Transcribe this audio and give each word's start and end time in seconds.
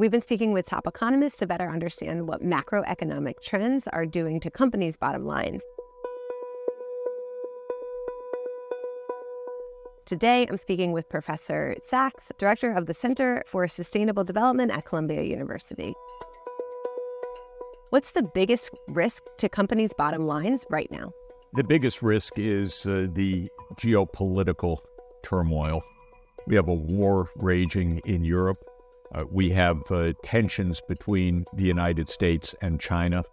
We've 0.00 0.10
been 0.10 0.22
speaking 0.22 0.54
with 0.54 0.64
top 0.64 0.86
economists 0.86 1.36
to 1.40 1.46
better 1.46 1.68
understand 1.68 2.26
what 2.26 2.42
macroeconomic 2.42 3.42
trends 3.42 3.86
are 3.86 4.06
doing 4.06 4.40
to 4.40 4.50
companies' 4.50 4.96
bottom 4.96 5.26
lines. 5.26 5.62
Today, 10.06 10.46
I'm 10.48 10.56
speaking 10.56 10.92
with 10.92 11.06
Professor 11.10 11.76
Sachs, 11.84 12.32
director 12.38 12.72
of 12.72 12.86
the 12.86 12.94
Center 12.94 13.42
for 13.46 13.68
Sustainable 13.68 14.24
Development 14.24 14.70
at 14.72 14.86
Columbia 14.86 15.20
University. 15.20 15.92
What's 17.90 18.12
the 18.12 18.22
biggest 18.34 18.70
risk 18.88 19.24
to 19.36 19.50
companies' 19.50 19.92
bottom 19.92 20.26
lines 20.26 20.64
right 20.70 20.90
now? 20.90 21.12
The 21.52 21.64
biggest 21.64 22.00
risk 22.00 22.38
is 22.38 22.86
uh, 22.86 23.08
the 23.12 23.50
geopolitical 23.74 24.78
turmoil. 25.22 25.82
We 26.46 26.54
have 26.54 26.68
a 26.68 26.74
war 26.74 27.28
raging 27.36 27.98
in 28.06 28.24
Europe. 28.24 28.64
Uh, 29.12 29.24
we 29.30 29.50
have 29.50 29.82
uh, 29.90 30.12
tensions 30.22 30.80
between 30.88 31.44
the 31.54 31.64
United 31.64 32.08
States 32.08 32.54
and 32.62 32.80
China. 32.80 33.24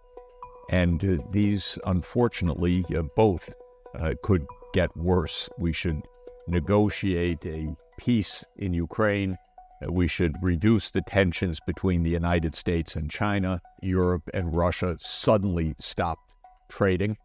And 0.69 1.03
uh, 1.03 1.23
these, 1.31 1.77
unfortunately, 1.85 2.83
uh, 2.95 3.03
both 3.15 3.49
uh, 3.95 4.15
could 4.23 4.45
get 4.73 4.95
worse. 4.97 5.49
We 5.57 5.71
should 5.73 6.01
negotiate 6.47 7.45
a 7.45 7.75
peace 7.97 8.43
in 8.57 8.73
Ukraine. 8.73 9.37
Uh, 9.81 9.91
we 9.91 10.07
should 10.07 10.35
reduce 10.41 10.89
the 10.89 11.01
tensions 11.01 11.59
between 11.67 12.03
the 12.03 12.09
United 12.09 12.55
States 12.55 12.95
and 12.95 13.09
China. 13.09 13.61
Europe 13.81 14.29
and 14.33 14.55
Russia 14.55 14.97
suddenly 14.99 15.75
stopped 15.77 16.23
trading. 16.69 17.17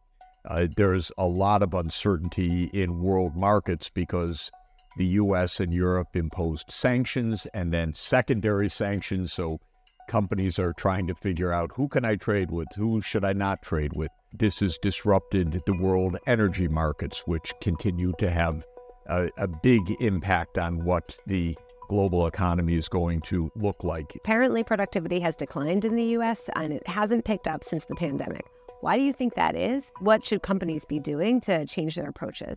there's 0.76 1.10
a 1.16 1.26
lot 1.26 1.62
of 1.62 1.72
uncertainty 1.72 2.64
in 2.72 3.02
world 3.02 3.34
markets 3.34 3.88
because 3.88 4.50
the 4.96 5.06
US 5.06 5.60
and 5.60 5.72
Europe 5.72 6.14
imposed 6.14 6.70
sanctions 6.70 7.46
and 7.54 7.72
then 7.72 7.94
secondary 7.94 8.68
sanctions. 8.68 9.32
So 9.32 9.60
companies 10.08 10.58
are 10.58 10.72
trying 10.72 11.06
to 11.06 11.14
figure 11.14 11.52
out 11.52 11.72
who 11.74 11.88
can 11.88 12.04
I 12.04 12.16
trade 12.16 12.50
with, 12.50 12.68
who 12.76 13.00
should 13.00 13.24
I 13.24 13.32
not 13.32 13.62
trade 13.62 13.92
with. 13.94 14.10
This 14.32 14.60
has 14.60 14.78
disrupted 14.78 15.62
the 15.66 15.76
world 15.76 16.16
energy 16.26 16.68
markets, 16.68 17.22
which 17.26 17.52
continue 17.60 18.12
to 18.18 18.30
have 18.30 18.64
a, 19.06 19.30
a 19.36 19.48
big 19.48 19.82
impact 20.00 20.58
on 20.58 20.84
what 20.84 21.18
the 21.26 21.56
global 21.88 22.26
economy 22.26 22.74
is 22.74 22.88
going 22.88 23.20
to 23.20 23.50
look 23.56 23.84
like. 23.84 24.14
Apparently, 24.16 24.64
productivity 24.64 25.20
has 25.20 25.36
declined 25.36 25.84
in 25.84 25.96
the 25.96 26.16
US 26.16 26.48
and 26.56 26.72
it 26.72 26.86
hasn't 26.86 27.24
picked 27.24 27.46
up 27.46 27.62
since 27.62 27.84
the 27.84 27.94
pandemic. 27.94 28.46
Why 28.80 28.96
do 28.96 29.02
you 29.02 29.12
think 29.12 29.34
that 29.34 29.54
is? 29.54 29.92
What 30.00 30.24
should 30.24 30.42
companies 30.42 30.84
be 30.84 30.98
doing 30.98 31.40
to 31.42 31.66
change 31.66 31.96
their 31.96 32.08
approaches? 32.08 32.56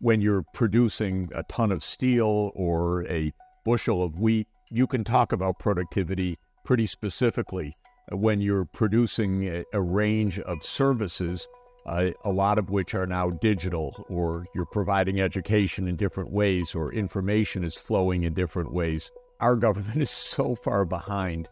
When 0.00 0.20
you're 0.20 0.44
producing 0.54 1.28
a 1.34 1.42
ton 1.44 1.72
of 1.72 1.82
steel 1.82 2.52
or 2.54 3.06
a 3.06 3.32
bushel 3.64 4.02
of 4.02 4.18
wheat, 4.18 4.46
you 4.70 4.86
can 4.86 5.04
talk 5.04 5.32
about 5.32 5.58
productivity 5.58 6.38
pretty 6.64 6.86
specifically. 6.86 7.76
When 8.10 8.40
you're 8.40 8.64
producing 8.64 9.46
a, 9.46 9.64
a 9.72 9.82
range 9.82 10.38
of 10.40 10.64
services, 10.64 11.48
uh, 11.86 12.10
a 12.24 12.30
lot 12.30 12.58
of 12.58 12.70
which 12.70 12.94
are 12.94 13.06
now 13.06 13.30
digital, 13.30 14.04
or 14.08 14.46
you're 14.54 14.66
providing 14.66 15.20
education 15.20 15.88
in 15.88 15.96
different 15.96 16.30
ways, 16.30 16.74
or 16.74 16.92
information 16.92 17.64
is 17.64 17.74
flowing 17.74 18.22
in 18.22 18.34
different 18.34 18.72
ways. 18.72 19.10
Our 19.40 19.56
government 19.66 20.00
is 20.00 20.10
so 20.10 20.54
far 20.54 20.84
behind 20.84 21.48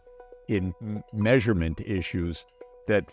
in 0.47 0.73
measurement 1.13 1.81
issues 1.85 2.45
that 2.87 3.05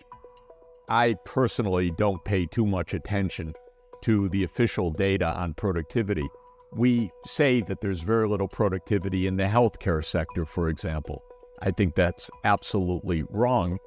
I 0.88 1.16
personally 1.24 1.90
don't 1.90 2.24
pay 2.24 2.46
too 2.46 2.66
much 2.66 2.94
attention 2.94 3.54
to 4.04 4.28
the 4.28 4.44
official 4.44 4.90
data 4.90 5.34
on 5.34 5.54
productivity. 5.54 6.28
We 6.72 7.10
say 7.24 7.62
that 7.62 7.80
there's 7.80 8.02
very 8.02 8.28
little 8.28 8.48
productivity 8.48 9.26
in 9.26 9.36
the 9.36 9.44
healthcare 9.44 10.04
sector, 10.04 10.44
for 10.44 10.68
example. 10.68 11.22
I 11.62 11.70
think 11.70 11.94
that's 11.94 12.30
absolutely 12.44 13.22
wrong 13.30 13.78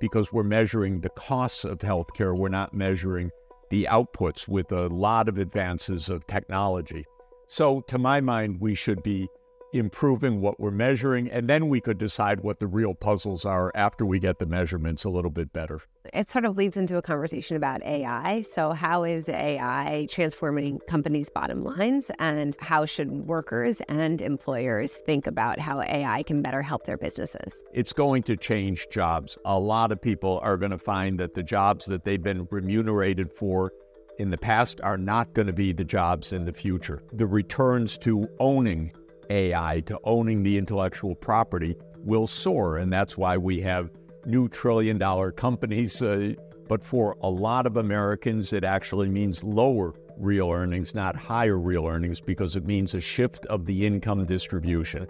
because 0.00 0.32
we're 0.32 0.44
measuring 0.44 1.00
the 1.00 1.10
costs 1.10 1.64
of 1.64 1.80
healthcare. 1.80 2.36
We're 2.38 2.48
not 2.48 2.72
measuring 2.72 3.30
the 3.70 3.86
outputs 3.90 4.48
with 4.48 4.72
a 4.72 4.86
lot 4.86 5.28
of 5.28 5.36
advances 5.36 6.08
of 6.08 6.26
technology. 6.26 7.04
So, 7.48 7.82
to 7.82 7.98
my 7.98 8.20
mind, 8.22 8.60
we 8.60 8.74
should 8.74 9.02
be 9.02 9.28
improving 9.72 10.40
what 10.40 10.58
we're 10.60 10.70
measuring, 10.70 11.30
and 11.30 11.48
then 11.48 11.68
we 11.68 11.80
could 11.80 11.98
decide 11.98 12.40
what 12.40 12.60
the 12.60 12.66
real 12.66 12.94
puzzles 12.94 13.44
are 13.44 13.72
after 13.74 14.04
we 14.04 14.18
get 14.18 14.38
the 14.38 14.46
measurements 14.46 15.04
a 15.04 15.10
little 15.10 15.30
bit 15.30 15.52
better. 15.52 15.80
It 16.14 16.30
sort 16.30 16.44
of 16.44 16.56
leads 16.56 16.76
into 16.76 16.96
a 16.96 17.02
conversation 17.02 17.56
about 17.56 17.82
AI. 17.82 18.42
So, 18.42 18.72
how 18.72 19.04
is 19.04 19.28
AI 19.28 20.06
transforming 20.10 20.78
companies' 20.88 21.28
bottom 21.28 21.64
lines, 21.64 22.10
and 22.18 22.56
how 22.60 22.84
should 22.84 23.10
workers 23.26 23.80
and 23.88 24.20
employers 24.20 24.96
think 25.06 25.26
about 25.26 25.58
how 25.58 25.80
AI 25.80 26.22
can 26.22 26.42
better 26.42 26.62
help 26.62 26.86
their 26.86 26.96
businesses? 26.96 27.52
It's 27.72 27.92
going 27.92 28.22
to 28.24 28.36
change 28.36 28.88
jobs. 28.90 29.36
A 29.44 29.58
lot 29.58 29.92
of 29.92 30.00
people 30.00 30.40
are 30.42 30.56
going 30.56 30.70
to 30.70 30.78
find 30.78 31.18
that 31.20 31.34
the 31.34 31.42
jobs 31.42 31.86
that 31.86 32.04
they've 32.04 32.22
been 32.22 32.46
remunerated 32.50 33.32
for 33.32 33.72
in 34.18 34.30
the 34.30 34.38
past 34.38 34.80
are 34.82 34.96
not 34.96 35.34
going 35.34 35.46
to 35.46 35.52
be 35.52 35.72
the 35.72 35.84
jobs 35.84 36.32
in 36.32 36.44
the 36.44 36.52
future. 36.52 37.02
The 37.12 37.26
returns 37.26 37.98
to 37.98 38.28
owning 38.38 38.92
AI 39.30 39.82
to 39.86 39.98
owning 40.04 40.42
the 40.42 40.58
intellectual 40.58 41.14
property 41.14 41.76
will 41.98 42.26
soar. 42.26 42.78
And 42.78 42.92
that's 42.92 43.16
why 43.16 43.36
we 43.36 43.60
have 43.60 43.90
new 44.24 44.48
trillion 44.48 44.98
dollar 44.98 45.32
companies. 45.32 46.00
Uh, 46.00 46.34
but 46.68 46.84
for 46.84 47.16
a 47.20 47.30
lot 47.30 47.66
of 47.66 47.76
Americans, 47.76 48.52
it 48.52 48.64
actually 48.64 49.08
means 49.08 49.44
lower 49.44 49.94
real 50.18 50.50
earnings, 50.50 50.94
not 50.94 51.14
higher 51.14 51.58
real 51.58 51.86
earnings, 51.86 52.20
because 52.20 52.56
it 52.56 52.64
means 52.64 52.94
a 52.94 53.00
shift 53.00 53.46
of 53.46 53.66
the 53.66 53.86
income 53.86 54.24
distribution. 54.24 55.06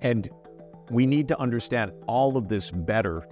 And 0.00 0.28
we 0.90 1.06
need 1.06 1.28
to 1.28 1.40
understand 1.40 1.92
all 2.06 2.36
of 2.36 2.48
this 2.48 2.70
better 2.70 3.26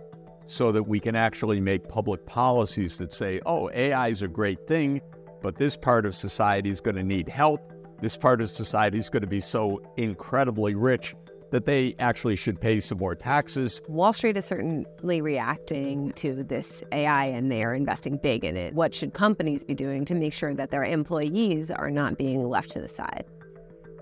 so 0.46 0.72
that 0.72 0.82
we 0.82 0.98
can 0.98 1.14
actually 1.14 1.60
make 1.60 1.86
public 1.88 2.24
policies 2.26 2.96
that 2.98 3.12
say, 3.12 3.40
oh, 3.46 3.70
AI 3.72 4.08
is 4.08 4.22
a 4.22 4.28
great 4.28 4.66
thing, 4.66 5.00
but 5.42 5.56
this 5.56 5.76
part 5.76 6.06
of 6.06 6.14
society 6.14 6.70
is 6.70 6.80
going 6.80 6.96
to 6.96 7.04
need 7.04 7.28
help 7.28 7.69
this 8.00 8.16
part 8.16 8.40
of 8.40 8.50
society 8.50 8.98
is 8.98 9.10
going 9.10 9.22
to 9.22 9.26
be 9.26 9.40
so 9.40 9.82
incredibly 9.96 10.74
rich 10.74 11.14
that 11.50 11.66
they 11.66 11.94
actually 11.98 12.36
should 12.36 12.60
pay 12.60 12.80
some 12.80 12.98
more 12.98 13.14
taxes. 13.14 13.82
Wall 13.88 14.12
Street 14.12 14.36
is 14.36 14.44
certainly 14.44 15.20
reacting 15.20 16.12
to 16.12 16.42
this 16.42 16.82
AI 16.92 17.26
and 17.26 17.50
they 17.50 17.62
are 17.64 17.74
investing 17.74 18.18
big 18.22 18.44
in 18.44 18.56
it. 18.56 18.74
What 18.74 18.94
should 18.94 19.14
companies 19.14 19.64
be 19.64 19.74
doing 19.74 20.04
to 20.06 20.14
make 20.14 20.32
sure 20.32 20.54
that 20.54 20.70
their 20.70 20.84
employees 20.84 21.70
are 21.70 21.90
not 21.90 22.18
being 22.18 22.48
left 22.48 22.70
to 22.70 22.80
the 22.80 22.88
side? 22.88 23.24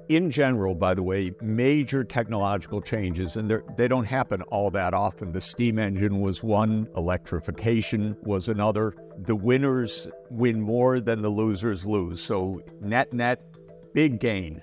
In 0.08 0.30
general, 0.30 0.74
by 0.74 0.94
the 0.94 1.02
way, 1.02 1.32
major 1.42 2.02
technological 2.02 2.80
changes, 2.80 3.36
and 3.36 3.62
they 3.76 3.88
don't 3.88 4.06
happen 4.06 4.40
all 4.42 4.70
that 4.70 4.94
often. 4.94 5.32
The 5.32 5.40
steam 5.42 5.78
engine 5.78 6.22
was 6.22 6.42
one, 6.42 6.88
electrification 6.96 8.16
was 8.22 8.48
another. 8.48 8.94
The 9.18 9.36
winners 9.36 10.08
win 10.30 10.62
more 10.62 10.98
than 10.98 11.20
the 11.20 11.28
losers 11.28 11.84
lose. 11.84 12.22
So, 12.22 12.62
net 12.80 13.12
net, 13.12 13.42
big 13.94 14.20
gain. 14.20 14.62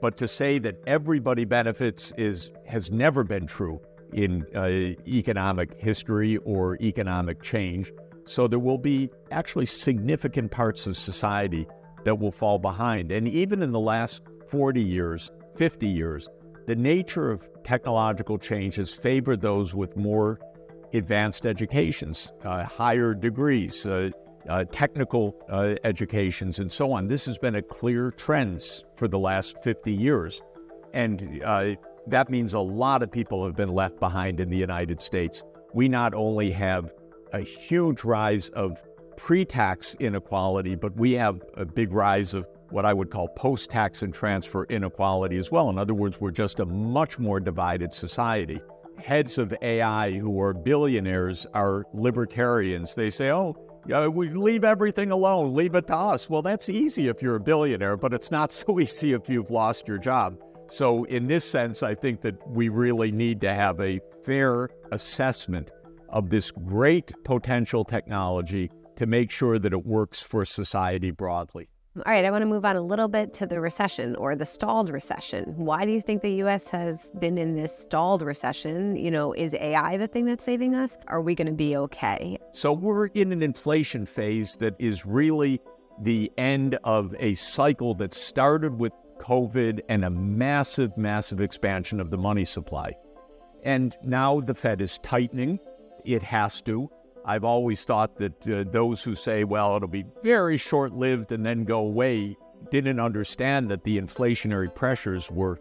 But 0.00 0.16
to 0.18 0.28
say 0.28 0.58
that 0.60 0.76
everybody 0.86 1.44
benefits 1.44 2.12
is 2.16 2.50
has 2.66 2.90
never 2.90 3.22
been 3.22 3.46
true 3.46 3.80
in 4.12 4.46
uh, 4.54 4.68
economic 5.06 5.78
history 5.78 6.36
or 6.38 6.76
economic 6.80 7.42
change. 7.42 7.92
So 8.24 8.48
there 8.48 8.58
will 8.58 8.78
be 8.78 9.10
actually 9.30 9.66
significant 9.66 10.50
parts 10.50 10.86
of 10.86 10.96
society 10.96 11.66
that 12.04 12.18
will 12.18 12.32
fall 12.32 12.58
behind. 12.58 13.12
And 13.12 13.28
even 13.28 13.62
in 13.62 13.72
the 13.72 13.80
last 13.80 14.22
40 14.48 14.82
years, 14.82 15.30
50 15.56 15.86
years, 15.86 16.28
the 16.66 16.76
nature 16.76 17.30
of 17.30 17.46
technological 17.64 18.38
change 18.38 18.76
has 18.76 18.94
favored 18.94 19.40
those 19.40 19.74
with 19.74 19.96
more 19.96 20.38
advanced 20.92 21.46
educations, 21.46 22.32
uh, 22.44 22.64
higher 22.64 23.14
degrees, 23.14 23.86
uh, 23.86 24.10
uh, 24.48 24.64
technical 24.72 25.36
uh, 25.48 25.74
educations, 25.84 26.58
and 26.58 26.70
so 26.70 26.92
on. 26.92 27.08
This 27.08 27.26
has 27.26 27.38
been 27.38 27.56
a 27.56 27.62
clear 27.62 28.10
trend 28.10 28.62
for 28.96 29.08
the 29.08 29.18
last 29.18 29.62
50 29.62 29.92
years. 29.92 30.42
And 30.92 31.42
uh, 31.44 31.74
that 32.06 32.30
means 32.30 32.52
a 32.52 32.60
lot 32.60 33.02
of 33.02 33.12
people 33.12 33.44
have 33.44 33.56
been 33.56 33.68
left 33.68 34.00
behind 34.00 34.40
in 34.40 34.50
the 34.50 34.56
United 34.56 35.00
States. 35.00 35.42
We 35.74 35.88
not 35.88 36.14
only 36.14 36.50
have 36.52 36.92
a 37.32 37.40
huge 37.40 38.02
rise 38.04 38.48
of 38.50 38.82
pre 39.16 39.44
tax 39.44 39.94
inequality, 40.00 40.74
but 40.74 40.96
we 40.96 41.12
have 41.12 41.42
a 41.54 41.64
big 41.64 41.92
rise 41.92 42.34
of 42.34 42.46
what 42.70 42.84
I 42.84 42.94
would 42.94 43.10
call 43.10 43.28
post 43.28 43.70
tax 43.70 44.02
and 44.02 44.14
transfer 44.14 44.64
inequality 44.64 45.36
as 45.38 45.50
well. 45.50 45.70
In 45.70 45.78
other 45.78 45.94
words, 45.94 46.20
we're 46.20 46.30
just 46.30 46.60
a 46.60 46.66
much 46.66 47.18
more 47.18 47.40
divided 47.40 47.94
society. 47.94 48.60
Heads 48.96 49.38
of 49.38 49.54
AI 49.62 50.12
who 50.12 50.40
are 50.40 50.52
billionaires 50.52 51.46
are 51.54 51.84
libertarians. 51.92 52.94
They 52.94 53.10
say, 53.10 53.32
oh, 53.32 53.56
uh, 53.92 54.10
we 54.10 54.28
leave 54.28 54.64
everything 54.64 55.10
alone, 55.10 55.54
leave 55.54 55.74
it 55.74 55.86
to 55.88 55.96
us. 55.96 56.28
Well, 56.28 56.42
that's 56.42 56.68
easy 56.68 57.08
if 57.08 57.22
you're 57.22 57.36
a 57.36 57.40
billionaire, 57.40 57.96
but 57.96 58.12
it's 58.12 58.30
not 58.30 58.52
so 58.52 58.80
easy 58.80 59.12
if 59.12 59.28
you've 59.28 59.50
lost 59.50 59.88
your 59.88 59.98
job. 59.98 60.38
So, 60.68 61.04
in 61.04 61.26
this 61.26 61.44
sense, 61.44 61.82
I 61.82 61.94
think 61.96 62.20
that 62.20 62.36
we 62.48 62.68
really 62.68 63.10
need 63.10 63.40
to 63.40 63.52
have 63.52 63.80
a 63.80 64.00
fair 64.24 64.68
assessment 64.92 65.70
of 66.08 66.30
this 66.30 66.50
great 66.52 67.12
potential 67.24 67.84
technology 67.84 68.70
to 68.96 69.06
make 69.06 69.30
sure 69.30 69.58
that 69.58 69.72
it 69.72 69.86
works 69.86 70.22
for 70.22 70.44
society 70.44 71.10
broadly. 71.10 71.68
All 71.96 72.04
right, 72.06 72.24
I 72.24 72.30
want 72.30 72.42
to 72.42 72.46
move 72.46 72.64
on 72.64 72.76
a 72.76 72.80
little 72.80 73.08
bit 73.08 73.32
to 73.34 73.48
the 73.48 73.60
recession 73.60 74.14
or 74.14 74.36
the 74.36 74.46
stalled 74.46 74.90
recession. 74.90 75.54
Why 75.56 75.84
do 75.84 75.90
you 75.90 76.00
think 76.00 76.22
the 76.22 76.34
US 76.44 76.70
has 76.70 77.10
been 77.18 77.36
in 77.36 77.56
this 77.56 77.76
stalled 77.76 78.22
recession? 78.22 78.94
You 78.94 79.10
know, 79.10 79.32
is 79.32 79.54
AI 79.54 79.96
the 79.96 80.06
thing 80.06 80.24
that's 80.24 80.44
saving 80.44 80.76
us? 80.76 80.96
Are 81.08 81.20
we 81.20 81.34
going 81.34 81.48
to 81.48 81.52
be 81.52 81.76
okay? 81.76 82.38
So 82.52 82.72
we're 82.72 83.06
in 83.06 83.32
an 83.32 83.42
inflation 83.42 84.06
phase 84.06 84.54
that 84.60 84.76
is 84.78 85.04
really 85.04 85.60
the 86.00 86.30
end 86.38 86.78
of 86.84 87.12
a 87.18 87.34
cycle 87.34 87.94
that 87.94 88.14
started 88.14 88.78
with 88.78 88.92
COVID 89.18 89.80
and 89.88 90.04
a 90.04 90.10
massive, 90.10 90.96
massive 90.96 91.40
expansion 91.40 91.98
of 91.98 92.10
the 92.10 92.18
money 92.18 92.44
supply. 92.44 92.92
And 93.64 93.96
now 94.04 94.38
the 94.38 94.54
Fed 94.54 94.80
is 94.80 94.98
tightening. 94.98 95.58
It 96.04 96.22
has 96.22 96.62
to. 96.62 96.88
I've 97.24 97.44
always 97.44 97.84
thought 97.84 98.16
that 98.16 98.48
uh, 98.48 98.64
those 98.70 99.02
who 99.02 99.14
say, 99.14 99.44
well, 99.44 99.76
it'll 99.76 99.88
be 99.88 100.06
very 100.22 100.56
short 100.56 100.92
lived 100.92 101.32
and 101.32 101.44
then 101.44 101.64
go 101.64 101.80
away, 101.80 102.36
didn't 102.70 103.00
understand 103.00 103.70
that 103.70 103.84
the 103.84 104.00
inflationary 104.00 104.74
pressures 104.74 105.30
were 105.30 105.60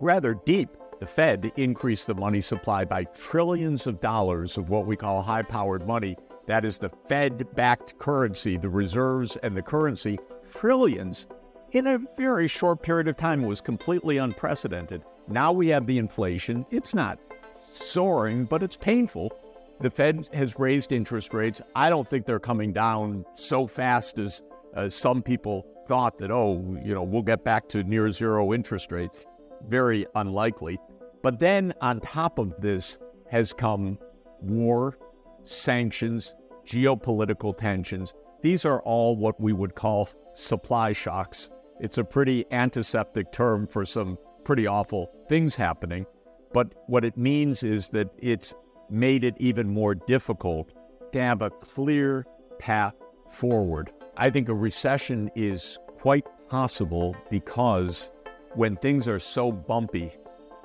rather 0.00 0.34
deep. 0.46 0.70
The 1.00 1.06
Fed 1.06 1.52
increased 1.56 2.06
the 2.06 2.14
money 2.14 2.40
supply 2.40 2.84
by 2.84 3.04
trillions 3.04 3.86
of 3.86 4.00
dollars 4.00 4.56
of 4.56 4.68
what 4.68 4.86
we 4.86 4.96
call 4.96 5.22
high 5.22 5.42
powered 5.42 5.86
money. 5.86 6.16
That 6.46 6.64
is 6.64 6.78
the 6.78 6.90
Fed 7.08 7.54
backed 7.54 7.98
currency, 7.98 8.56
the 8.56 8.68
reserves 8.68 9.36
and 9.42 9.56
the 9.56 9.62
currency, 9.62 10.18
trillions 10.52 11.26
in 11.72 11.86
a 11.86 11.98
very 12.16 12.46
short 12.46 12.82
period 12.82 13.08
of 13.08 13.16
time. 13.16 13.42
It 13.42 13.48
was 13.48 13.60
completely 13.60 14.18
unprecedented. 14.18 15.02
Now 15.28 15.52
we 15.52 15.68
have 15.68 15.86
the 15.86 15.98
inflation. 15.98 16.66
It's 16.70 16.94
not 16.94 17.18
soaring, 17.58 18.44
but 18.44 18.62
it's 18.62 18.76
painful. 18.76 19.32
The 19.80 19.90
Fed 19.90 20.28
has 20.32 20.58
raised 20.58 20.92
interest 20.92 21.34
rates. 21.34 21.60
I 21.74 21.90
don't 21.90 22.08
think 22.08 22.26
they're 22.26 22.38
coming 22.38 22.72
down 22.72 23.24
so 23.34 23.66
fast 23.66 24.18
as 24.18 24.42
some 24.88 25.22
people 25.22 25.66
thought 25.88 26.18
that, 26.18 26.30
oh, 26.30 26.78
you 26.82 26.94
know, 26.94 27.02
we'll 27.02 27.22
get 27.22 27.44
back 27.44 27.68
to 27.70 27.82
near 27.84 28.10
zero 28.10 28.54
interest 28.54 28.92
rates. 28.92 29.26
Very 29.68 30.06
unlikely. 30.14 30.78
But 31.22 31.38
then 31.38 31.74
on 31.80 32.00
top 32.00 32.38
of 32.38 32.54
this 32.60 32.98
has 33.30 33.52
come 33.52 33.98
war, 34.40 34.96
sanctions, 35.44 36.34
geopolitical 36.66 37.56
tensions. 37.56 38.14
These 38.42 38.64
are 38.64 38.80
all 38.82 39.16
what 39.16 39.40
we 39.40 39.52
would 39.52 39.74
call 39.74 40.08
supply 40.34 40.92
shocks. 40.92 41.50
It's 41.80 41.98
a 41.98 42.04
pretty 42.04 42.46
antiseptic 42.50 43.32
term 43.32 43.66
for 43.66 43.84
some 43.84 44.18
pretty 44.44 44.66
awful 44.66 45.10
things 45.28 45.56
happening. 45.56 46.06
But 46.52 46.72
what 46.86 47.04
it 47.04 47.16
means 47.16 47.62
is 47.62 47.88
that 47.90 48.10
it's 48.18 48.54
made 48.94 49.24
it 49.24 49.34
even 49.38 49.68
more 49.68 49.94
difficult 49.94 50.72
to 51.12 51.20
have 51.20 51.42
a 51.42 51.50
clear 51.50 52.26
path 52.58 52.94
forward. 53.30 53.92
I 54.16 54.30
think 54.30 54.48
a 54.48 54.54
recession 54.54 55.30
is 55.34 55.78
quite 55.98 56.26
possible 56.48 57.16
because 57.30 58.10
when 58.54 58.76
things 58.76 59.08
are 59.08 59.18
so 59.18 59.50
bumpy, 59.50 60.12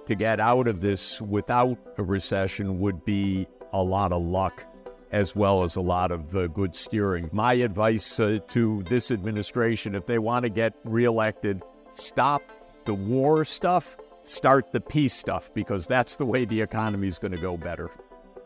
to 0.09 0.15
get 0.15 0.39
out 0.39 0.67
of 0.67 0.81
this 0.81 1.21
without 1.21 1.77
a 1.99 2.03
recession 2.03 2.79
would 2.79 3.05
be 3.05 3.47
a 3.73 3.83
lot 3.83 4.11
of 4.11 4.23
luck 4.23 4.63
as 5.11 5.35
well 5.35 5.63
as 5.63 5.75
a 5.75 5.81
lot 5.81 6.11
of 6.11 6.35
uh, 6.35 6.47
good 6.47 6.75
steering. 6.75 7.29
My 7.31 7.53
advice 7.53 8.19
uh, 8.19 8.39
to 8.47 8.81
this 8.89 9.11
administration 9.11 9.93
if 9.93 10.07
they 10.07 10.17
want 10.17 10.45
to 10.45 10.49
get 10.49 10.73
reelected, 10.83 11.61
stop 11.93 12.41
the 12.85 12.93
war 12.95 13.45
stuff, 13.45 13.97
start 14.23 14.71
the 14.71 14.81
peace 14.81 15.13
stuff 15.13 15.51
because 15.53 15.85
that's 15.85 16.15
the 16.15 16.25
way 16.25 16.43
the 16.43 16.59
economy 16.59 17.07
is 17.07 17.19
going 17.19 17.31
to 17.31 17.37
go 17.37 17.55
better. 17.55 17.91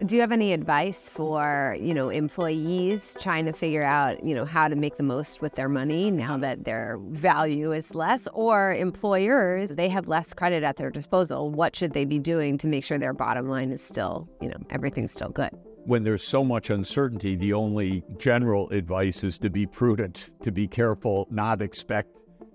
Do 0.05 0.15
you 0.15 0.21
have 0.21 0.33
any 0.33 0.51
advice 0.51 1.07
for, 1.07 1.77
you 1.79 1.93
know, 1.93 2.09
employees 2.09 3.15
trying 3.21 3.45
to 3.45 3.53
figure 3.53 3.83
out, 3.83 4.21
you 4.21 4.35
know, 4.35 4.43
how 4.43 4.67
to 4.67 4.75
make 4.75 4.97
the 4.97 5.03
most 5.03 5.41
with 5.41 5.55
their 5.55 5.69
money 5.69 6.11
now 6.11 6.35
that 6.39 6.65
their 6.65 6.97
value 7.11 7.71
is 7.71 7.95
less 7.95 8.27
or 8.33 8.75
employers, 8.75 9.69
they 9.69 9.87
have 9.87 10.09
less 10.09 10.33
credit 10.33 10.61
at 10.61 10.75
their 10.75 10.89
disposal. 10.89 11.49
What 11.51 11.73
should 11.73 11.93
they 11.93 12.03
be 12.03 12.19
doing 12.19 12.57
to 12.57 12.67
make 12.67 12.83
sure 12.83 12.97
their 12.97 13.13
bottom 13.13 13.47
line 13.47 13.71
is 13.71 13.81
still, 13.81 14.27
you 14.41 14.49
know, 14.49 14.57
everything's 14.71 15.13
still 15.13 15.29
good? 15.29 15.51
When 15.85 16.03
there's 16.03 16.23
so 16.23 16.43
much 16.43 16.69
uncertainty, 16.69 17.37
the 17.37 17.53
only 17.53 18.03
general 18.17 18.69
advice 18.71 19.23
is 19.23 19.37
to 19.37 19.49
be 19.49 19.65
prudent, 19.65 20.31
to 20.41 20.51
be 20.51 20.67
careful, 20.67 21.29
not 21.31 21.61
expect 21.61 22.09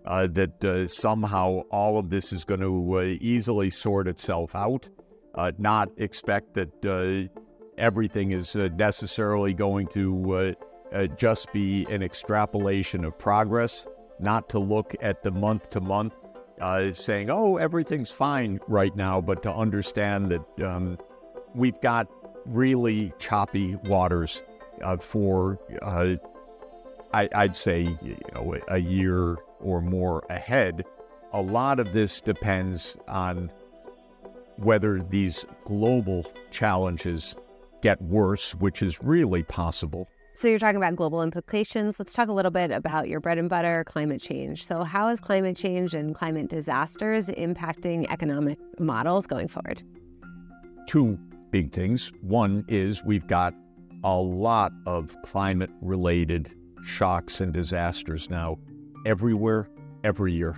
uh, 0.04 0.26
that 0.32 0.62
uh, 0.62 0.86
somehow 0.86 1.60
all 1.70 1.98
of 1.98 2.10
this 2.10 2.30
is 2.30 2.44
going 2.44 2.60
to 2.60 2.98
uh, 2.98 3.02
easily 3.22 3.70
sort 3.70 4.06
itself 4.06 4.54
out 4.54 4.86
uh, 5.38 5.52
not 5.56 5.88
expect 5.98 6.54
that 6.54 6.84
uh, 6.84 7.40
everything 7.78 8.32
is 8.32 8.56
uh, 8.56 8.68
necessarily 8.76 9.54
going 9.54 9.86
to 9.86 10.56
uh, 10.92 11.06
just 11.16 11.52
be 11.52 11.86
an 11.88 12.02
extrapolation 12.02 13.04
of 13.04 13.16
progress, 13.16 13.86
not 14.18 14.48
to 14.48 14.58
look 14.58 14.96
at 15.00 15.22
the 15.22 15.30
month 15.30 15.70
to 15.70 15.80
month 15.80 16.12
saying, 16.92 17.30
oh, 17.30 17.56
everything's 17.56 18.10
fine 18.10 18.58
right 18.66 18.96
now, 18.96 19.20
but 19.20 19.44
to 19.44 19.54
understand 19.54 20.28
that 20.32 20.66
um, 20.68 20.98
we've 21.54 21.80
got 21.80 22.08
really 22.44 23.12
choppy 23.20 23.76
waters 23.84 24.42
for, 25.00 25.60
I, 27.12 27.28
would 27.36 27.54
say, 27.54 27.96
you 28.02 28.16
know, 28.34 28.56
a 28.66 28.78
year 28.78 29.36
or 29.60 29.80
more 29.80 30.26
ahead. 30.30 30.84
A 31.32 31.40
lot 31.40 31.78
of 31.78 31.92
this 31.92 32.20
depends 32.20 32.96
on 33.06 33.52
whether 34.58 35.00
these 35.00 35.44
global 35.64 36.26
challenges 36.50 37.34
get 37.82 38.00
worse, 38.02 38.54
which 38.56 38.82
is 38.82 39.02
really 39.02 39.42
possible. 39.42 40.08
So, 40.34 40.46
you're 40.46 40.60
talking 40.60 40.76
about 40.76 40.94
global 40.94 41.22
implications. 41.22 41.98
Let's 41.98 42.12
talk 42.12 42.28
a 42.28 42.32
little 42.32 42.52
bit 42.52 42.70
about 42.70 43.08
your 43.08 43.18
bread 43.18 43.38
and 43.38 43.48
butter 43.48 43.82
climate 43.84 44.20
change. 44.20 44.64
So, 44.64 44.84
how 44.84 45.08
is 45.08 45.18
climate 45.18 45.56
change 45.56 45.94
and 45.94 46.14
climate 46.14 46.48
disasters 46.48 47.26
impacting 47.28 48.08
economic 48.08 48.58
models 48.78 49.26
going 49.26 49.48
forward? 49.48 49.82
Two 50.86 51.18
big 51.50 51.72
things. 51.72 52.12
One 52.22 52.64
is 52.68 53.02
we've 53.02 53.26
got 53.26 53.52
a 54.04 54.16
lot 54.16 54.72
of 54.86 55.16
climate 55.22 55.70
related 55.80 56.50
shocks 56.84 57.40
and 57.40 57.52
disasters 57.52 58.30
now 58.30 58.58
everywhere, 59.04 59.68
every 60.04 60.32
year. 60.32 60.56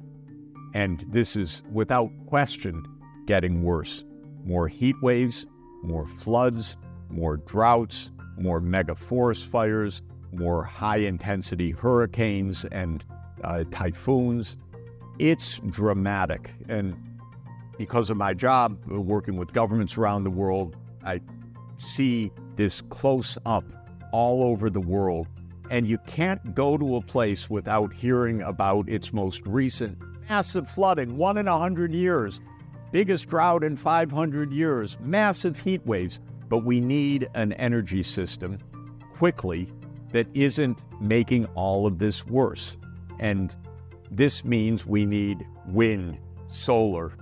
And 0.74 1.04
this 1.08 1.36
is 1.36 1.62
without 1.72 2.10
question 2.26 2.84
getting 3.30 3.62
worse. 3.62 4.04
More 4.44 4.66
heat 4.66 4.96
waves, 5.02 5.46
more 5.84 6.04
floods, 6.04 6.76
more 7.10 7.36
droughts, 7.36 8.10
more 8.36 8.60
mega 8.60 8.96
forest 8.96 9.46
fires, 9.46 10.02
more 10.32 10.64
high 10.64 10.96
intensity 10.96 11.70
hurricanes 11.70 12.64
and 12.72 13.04
uh, 13.44 13.62
typhoons. 13.70 14.56
It's 15.20 15.60
dramatic. 15.70 16.50
And 16.68 16.96
because 17.78 18.10
of 18.10 18.16
my 18.16 18.34
job 18.34 18.76
uh, 18.90 19.00
working 19.00 19.36
with 19.36 19.52
governments 19.52 19.96
around 19.96 20.24
the 20.24 20.32
world, 20.32 20.74
I 21.04 21.20
see 21.78 22.32
this 22.56 22.80
close 22.80 23.38
up 23.46 23.64
all 24.10 24.42
over 24.42 24.68
the 24.70 24.80
world. 24.80 25.28
And 25.70 25.86
you 25.86 25.98
can't 25.98 26.52
go 26.52 26.76
to 26.76 26.96
a 26.96 27.00
place 27.00 27.48
without 27.48 27.92
hearing 27.92 28.42
about 28.42 28.88
its 28.88 29.12
most 29.12 29.46
recent 29.46 30.02
massive 30.28 30.68
flooding, 30.68 31.16
one 31.16 31.36
in 31.36 31.46
a 31.48 31.58
hundred 31.58 31.92
years, 31.92 32.40
biggest 32.92 33.28
drought 33.28 33.64
in 33.64 33.76
500 33.76 34.52
years, 34.52 34.98
massive 35.00 35.58
heat 35.58 35.84
waves. 35.86 36.18
But 36.48 36.64
we 36.64 36.80
need 36.80 37.28
an 37.34 37.52
energy 37.54 38.02
system 38.02 38.58
quickly 39.14 39.70
that 40.12 40.26
isn't 40.34 40.78
making 41.00 41.46
all 41.54 41.86
of 41.86 41.98
this 41.98 42.26
worse. 42.26 42.76
And 43.20 43.54
this 44.10 44.44
means 44.44 44.84
we 44.84 45.06
need 45.06 45.46
wind, 45.66 46.18
solar, 46.48 47.12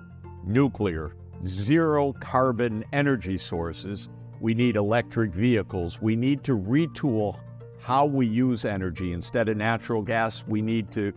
nuclear, 0.44 1.14
zero 1.46 2.14
carbon 2.14 2.84
energy 2.92 3.36
sources. 3.36 4.08
We 4.40 4.54
need 4.54 4.76
electric 4.76 5.32
vehicles. 5.32 6.00
We 6.00 6.16
need 6.16 6.44
to 6.44 6.56
retool 6.56 7.38
how 7.80 8.06
we 8.06 8.26
use 8.26 8.64
energy. 8.64 9.12
Instead 9.12 9.48
of 9.48 9.56
natural 9.56 10.02
gas, 10.02 10.44
we 10.46 10.62
need 10.62 10.90
to 10.92 11.12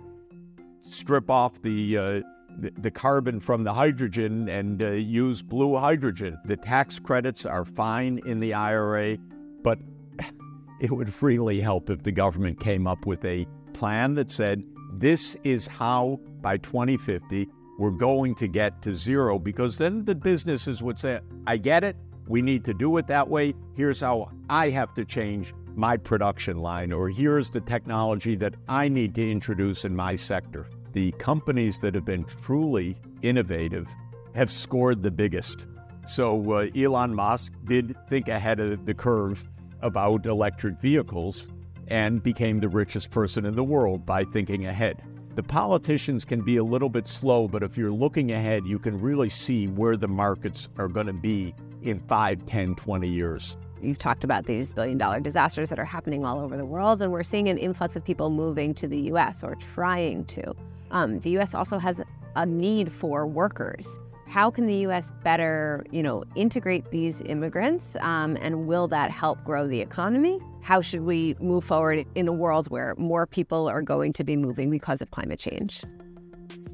strip 0.81 1.29
off 1.29 1.61
the 1.61 1.97
uh, 1.97 2.21
the, 2.61 2.91
carbon 2.91 3.39
from 3.39 3.63
the 3.63 3.73
hydrogen 3.73 4.47
and 4.49 4.81
uh, 4.81 4.91
use 4.91 5.41
blue 5.41 5.75
hydrogen. 5.75 6.37
The 6.45 6.57
tax 6.57 6.99
credits 6.99 7.45
are 7.45 7.65
fine 7.65 8.19
in 8.25 8.39
the 8.39 8.53
IRA, 8.53 9.17
but 9.63 9.79
it 10.81 10.91
would 10.91 11.11
really 11.21 11.59
help 11.59 11.89
if 11.89 12.03
the 12.03 12.11
government 12.11 12.59
came 12.59 12.87
up 12.87 13.05
with 13.05 13.23
a 13.25 13.47
plan 13.73 14.13
that 14.15 14.31
said 14.31 14.63
this 14.93 15.35
is 15.43 15.67
how 15.67 16.19
by 16.41 16.57
2050 16.57 17.47
we're 17.79 17.91
going 17.91 18.35
to 18.35 18.47
get 18.47 18.81
to 18.83 18.93
zero 18.93 19.39
because 19.39 19.77
then 19.77 20.05
the 20.05 20.13
businesses 20.13 20.83
would 20.83 20.99
say, 20.99 21.19
I 21.47 21.57
get 21.57 21.83
it. 21.83 21.95
We 22.27 22.41
need 22.41 22.63
to 22.65 22.73
do 22.73 22.97
it 22.97 23.07
that 23.07 23.27
way. 23.27 23.53
Here's 23.73 24.01
how 24.01 24.31
I 24.49 24.69
have 24.69 24.93
to 24.95 25.05
change 25.05 25.53
my 25.75 25.97
production 25.97 26.57
line, 26.57 26.91
or 26.91 27.09
here's 27.09 27.49
the 27.49 27.61
technology 27.61 28.35
that 28.35 28.55
I 28.67 28.89
need 28.89 29.15
to 29.15 29.31
introduce 29.31 29.85
in 29.85 29.95
my 29.95 30.15
sector 30.15 30.67
the 30.93 31.11
companies 31.13 31.79
that 31.81 31.95
have 31.95 32.05
been 32.05 32.23
truly 32.23 32.97
innovative 33.21 33.87
have 34.35 34.51
scored 34.51 35.03
the 35.03 35.11
biggest. 35.11 35.65
So 36.07 36.53
uh, 36.53 36.67
Elon 36.75 37.13
Musk 37.13 37.53
did 37.65 37.95
think 38.09 38.27
ahead 38.27 38.59
of 38.59 38.85
the 38.85 38.93
curve 38.93 39.47
about 39.81 40.25
electric 40.25 40.79
vehicles, 40.79 41.47
and 41.87 42.23
became 42.23 42.59
the 42.59 42.69
richest 42.69 43.11
person 43.11 43.45
in 43.45 43.55
the 43.55 43.63
world 43.63 44.05
by 44.05 44.23
thinking 44.23 44.65
ahead. 44.65 45.01
The 45.35 45.43
politicians 45.43 46.25
can 46.25 46.41
be 46.41 46.57
a 46.57 46.63
little 46.63 46.89
bit 46.89 47.07
slow, 47.07 47.47
but 47.47 47.63
if 47.63 47.77
you're 47.77 47.91
looking 47.91 48.31
ahead, 48.31 48.65
you 48.65 48.79
can 48.79 48.97
really 48.97 49.29
see 49.29 49.67
where 49.67 49.97
the 49.97 50.07
markets 50.07 50.69
are 50.77 50.87
going 50.87 51.07
to 51.07 51.13
be 51.13 51.53
in 51.81 51.99
5, 51.99 52.45
10, 52.45 52.75
20 52.75 53.07
years. 53.07 53.57
You've 53.81 53.97
talked 53.97 54.23
about 54.23 54.45
these 54.45 54.71
billion 54.71 54.97
dollar 54.97 55.19
disasters 55.19 55.69
that 55.69 55.79
are 55.79 55.85
happening 55.85 56.23
all 56.23 56.39
over 56.39 56.55
the 56.55 56.65
world, 56.65 57.01
and 57.01 57.11
we're 57.11 57.23
seeing 57.23 57.49
an 57.49 57.57
influx 57.57 57.95
of 57.95 58.05
people 58.05 58.29
moving 58.29 58.73
to 58.75 58.87
the 58.87 58.99
US 59.13 59.43
or 59.43 59.55
trying 59.55 60.23
to. 60.25 60.53
Um, 60.91 61.19
the 61.21 61.37
US 61.39 61.55
also 61.55 61.79
has 61.79 62.01
a 62.35 62.45
need 62.45 62.91
for 62.91 63.25
workers. 63.25 63.99
How 64.27 64.49
can 64.49 64.65
the 64.65 64.75
U.S. 64.87 65.11
better, 65.23 65.85
you 65.91 66.01
know, 66.01 66.23
integrate 66.35 66.89
these 66.89 67.21
immigrants, 67.25 67.97
um, 67.99 68.37
and 68.39 68.65
will 68.65 68.87
that 68.87 69.11
help 69.11 69.43
grow 69.43 69.67
the 69.67 69.81
economy? 69.81 70.39
How 70.61 70.79
should 70.79 71.01
we 71.01 71.35
move 71.41 71.65
forward 71.65 72.05
in 72.15 72.29
a 72.29 72.31
world 72.31 72.69
where 72.69 72.95
more 72.97 73.27
people 73.27 73.67
are 73.67 73.81
going 73.81 74.13
to 74.13 74.23
be 74.23 74.37
moving 74.37 74.69
because 74.69 75.01
of 75.01 75.11
climate 75.11 75.39
change? 75.39 75.83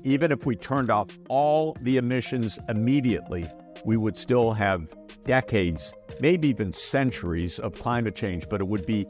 Even 0.03 0.31
if 0.31 0.45
we 0.45 0.55
turned 0.55 0.91
off 0.91 1.17
all 1.29 1.75
the 1.81 1.97
emissions 1.97 2.59
immediately, 2.69 3.47
we 3.86 3.97
would 3.97 4.17
still 4.17 4.53
have 4.53 4.88
decades, 5.25 5.95
maybe 6.21 6.50
even 6.50 6.74
centuries 6.74 7.57
of 7.57 7.74
climate 7.74 8.15
change, 8.15 8.47
but 8.50 8.62
it 8.62 8.67
would 8.67 8.86
be 8.86 9.07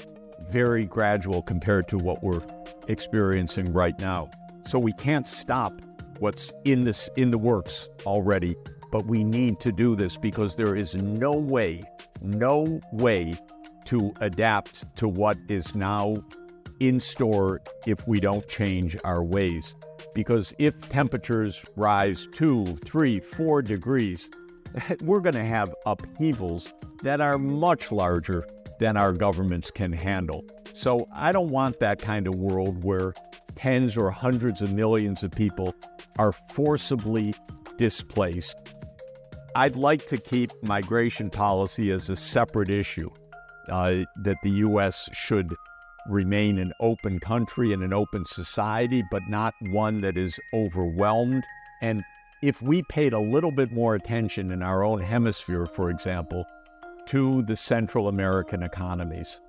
very 0.50 0.86
gradual 0.86 1.42
compared 1.42 1.88
to 1.90 1.98
what 1.98 2.24
we're 2.24 2.42
experiencing 2.88 3.74
right 3.74 4.00
now. 4.00 4.30
So 4.68 4.80
we 4.80 4.92
can't 4.92 5.26
stop 5.26 5.82
what's 6.20 6.52
in 6.66 6.84
this 6.84 7.10
in 7.16 7.32
the 7.32 7.38
works 7.38 7.88
already, 8.06 8.58
but 8.92 9.06
we 9.06 9.24
need 9.24 9.62
to 9.62 9.72
do 9.72 9.96
this 9.96 10.18
because 10.18 10.58
there 10.58 10.76
is 10.76 10.94
no 10.96 11.32
way, 11.32 11.84
no 12.22 12.82
way 12.92 13.36
to 13.86 14.14
adapt 14.20 14.84
to 14.98 15.08
what 15.08 15.38
is 15.48 15.74
now 15.74 16.18
in 16.82 17.00
store 17.00 17.62
if 17.86 18.06
we 18.10 18.20
don't 18.20 18.46
change 18.50 18.98
our 19.06 19.24
ways. 19.24 19.74
Because 20.14 20.54
if 20.60 20.78
temperatures 20.90 21.64
rise 21.78 22.28
two, 22.34 22.66
three, 22.84 23.22
four 23.22 23.62
degrees, 23.62 24.30
we're 25.02 25.22
going 25.22 25.36
to 25.36 25.46
have 25.46 25.74
upheavals 25.86 26.74
that 27.04 27.22
are 27.22 27.38
much 27.38 27.90
larger 27.90 28.46
than 28.80 28.98
our 28.98 29.14
governments 29.14 29.72
can 29.72 29.94
handle. 29.94 30.46
So 30.74 31.08
I 31.14 31.32
don't 31.32 31.52
want 31.52 31.80
that 31.80 32.00
kind 32.00 32.28
of 32.28 32.36
world 32.36 32.84
where 32.84 33.14
tens 33.58 33.98
or 33.98 34.12
hundreds 34.12 34.62
of 34.62 34.74
millions 34.74 35.24
of 35.24 35.32
people 35.32 35.76
are 36.18 36.32
forcibly 36.32 37.34
displaced. 37.78 38.56
I'd 39.56 39.76
like 39.76 40.06
to 40.08 40.18
keep 40.18 40.52
migration 40.62 41.30
policy 41.30 41.92
as 41.92 42.10
a 42.10 42.16
separate 42.16 42.70
issue, 42.70 43.10
uh, 43.70 44.04
that 44.24 44.38
the 44.44 44.52
U.S. 44.52 45.10
should 45.14 45.54
remain 46.08 46.58
an 46.60 46.72
open 46.80 47.20
country 47.20 47.74
and 47.74 47.84
an 47.84 47.94
open 47.94 48.26
society, 48.26 49.04
but 49.12 49.24
not 49.28 49.54
one 49.70 50.02
that 50.02 50.18
is 50.18 50.40
overwhelmed. 50.54 51.44
And 51.82 52.04
if 52.42 52.62
we 52.62 52.84
paid 52.84 53.14
a 53.14 53.20
little 53.20 53.52
bit 53.52 53.72
more 53.72 53.96
attention 53.96 54.52
in 54.52 54.62
our 54.62 54.84
own 54.84 55.00
hemisphere, 55.00 55.66
for 55.66 55.90
example, 55.90 56.46
to 57.08 57.42
the 57.44 57.56
Central 57.56 58.08
American 58.08 58.64
economies, 58.64 59.40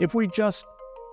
if 0.00 0.14
we 0.14 0.26
just 0.26 0.66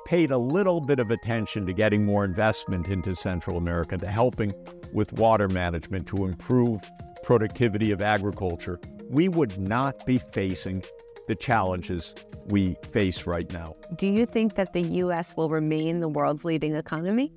paid 0.06 0.32
a 0.32 0.38
little 0.38 0.82
bit 0.82 1.00
of 1.00 1.12
attention 1.12 1.66
to 1.66 1.74
getting 1.74 2.06
more 2.06 2.26
investment 2.26 2.88
into 2.88 3.16
Central 3.16 3.58
America, 3.58 3.98
to 3.98 4.08
helping 4.08 4.54
with 4.94 5.14
water 5.14 5.48
management, 5.48 6.08
to 6.08 6.26
improve 6.26 6.80
productivity 7.24 7.92
of 7.92 8.02
agriculture, 8.02 8.80
we 9.10 9.28
would 9.28 9.58
not 9.58 10.06
be 10.06 10.18
facing 10.32 10.84
the 11.28 11.36
challenges 11.36 12.16
we 12.48 12.76
face 12.92 13.28
right 13.28 13.52
now. 13.54 13.76
Do 13.96 14.08
you 14.08 14.26
think 14.26 14.56
that 14.56 14.74
the 14.74 14.82
U.S. 14.82 15.36
will 15.38 15.50
remain 15.50 16.00
the 16.00 16.10
world's 16.10 16.44
leading 16.44 16.76
economy? 16.76 17.34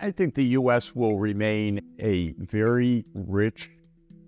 I 0.00 0.10
think 0.10 0.34
the 0.34 0.44
U.S. 0.44 0.94
will 0.94 1.18
remain 1.18 1.80
a 2.00 2.32
very 2.38 3.04
rich 3.14 3.70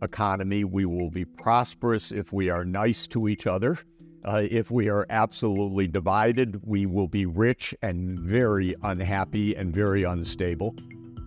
economy. 0.03 0.65
We 0.65 0.85
will 0.85 1.11
be 1.11 1.25
prosperous 1.25 2.13
if 2.13 2.33
we 2.33 2.49
are 2.51 2.65
nice 2.65 3.07
to 3.09 3.29
each 3.29 3.47
other. 3.47 3.79
Uh, 4.27 4.43
if 4.51 4.73
we 4.73 4.89
are 4.89 5.07
absolutely 5.09 5.87
divided, 5.87 6.61
we 6.67 6.85
will 6.85 7.07
be 7.07 7.27
rich 7.27 7.75
and 7.83 8.19
very 8.19 8.75
unhappy 8.83 9.55
and 9.55 9.73
very 9.73 10.03
unstable. 10.03 10.75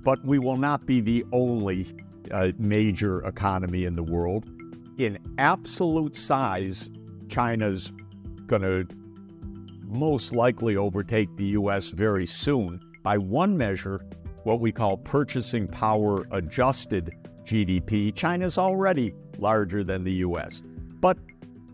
But 0.03 0.23
we 0.25 0.37
will 0.37 0.57
not 0.57 0.85
be 0.85 0.99
the 0.99 1.23
only 1.31 1.95
uh, 2.29 2.51
major 2.57 3.25
economy 3.25 3.85
in 3.85 3.93
the 3.93 4.03
world. 4.03 4.49
In 4.97 5.17
absolute 5.37 6.17
size, 6.17 6.89
China's 7.29 7.93
going 8.47 8.63
to 8.63 8.85
most 9.85 10.33
likely 10.33 10.75
overtake 10.75 11.33
the 11.37 11.45
U.S. 11.45 11.89
very 11.89 12.25
soon. 12.25 12.81
By 13.01 13.17
one 13.17 13.57
measure, 13.57 14.01
what 14.43 14.59
we 14.59 14.73
call 14.73 14.97
purchasing 14.97 15.67
power 15.67 16.27
adjusted 16.31 17.15
GDP, 17.45 18.13
China's 18.13 18.57
already 18.57 19.13
larger 19.37 19.85
than 19.85 20.03
the 20.03 20.13
U.S. 20.15 20.63
But 20.99 21.17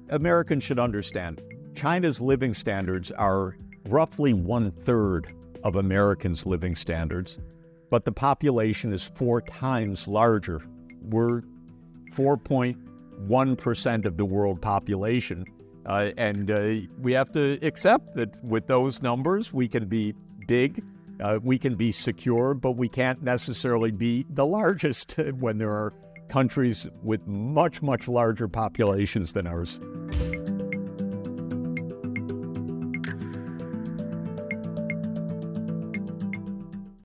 Americans 0.10 0.64
should 0.64 0.80
understand 0.80 1.42
China's 1.76 2.22
living 2.22 2.54
standards 2.54 3.12
are 3.12 3.58
roughly 3.88 4.34
one 4.34 4.72
third 4.72 5.34
of 5.64 5.76
Americans' 5.76 6.46
living 6.46 6.76
standards, 6.76 7.40
but 7.90 8.06
the 8.06 8.12
population 8.12 8.94
is 8.94 9.04
four 9.04 9.42
times 9.42 10.08
larger. 10.08 10.62
We're 11.02 11.42
4.1% 12.14 14.06
of 14.06 14.18
the 14.18 14.26
world 14.26 14.62
population. 14.62 15.46
Uh, 15.86 16.12
and 16.18 16.50
uh, 16.50 16.76
we 17.00 17.14
have 17.14 17.32
to 17.34 17.60
accept 17.62 18.16
that 18.16 18.44
with 18.44 18.68
those 18.68 19.02
numbers, 19.02 19.54
we 19.54 19.68
can 19.68 19.86
be 19.86 20.14
big, 20.48 20.84
uh, 21.20 21.40
we 21.44 21.58
can 21.58 21.76
be 21.76 21.92
secure, 21.92 22.54
but 22.54 22.72
we 22.72 22.90
can't 22.90 23.22
necessarily 23.22 23.92
be 23.92 24.26
the 24.32 24.46
largest 24.46 25.14
when 25.40 25.58
there 25.58 25.72
are 25.72 25.94
countries 26.30 26.88
with 27.04 27.26
much, 27.28 27.82
much 27.82 28.08
larger 28.08 28.48
populations 28.48 29.34
than 29.34 29.46
ours. 29.46 29.80